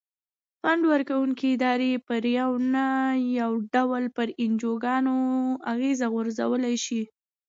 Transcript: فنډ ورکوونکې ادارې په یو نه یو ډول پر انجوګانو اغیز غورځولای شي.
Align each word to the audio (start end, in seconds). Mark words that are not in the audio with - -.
فنډ 0.61 0.81
ورکوونکې 0.91 1.47
ادارې 1.55 1.91
په 2.07 2.13
یو 2.39 2.51
نه 2.73 2.85
یو 3.39 3.51
ډول 3.73 4.03
پر 4.15 4.27
انجوګانو 4.43 5.17
اغیز 5.73 5.99
غورځولای 6.13 6.75
شي. 6.85 7.01